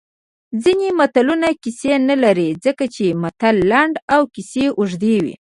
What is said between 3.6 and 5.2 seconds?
لنډ او کیسه اوږده